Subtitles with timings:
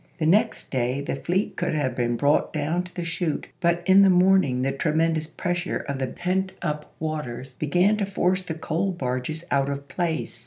[0.17, 4.01] The next day the fleet could have been brought down to the chute; but in
[4.01, 8.93] the morning the tremendous pressure of the pent up waters began to force the coal
[8.93, 10.39] barges out of place.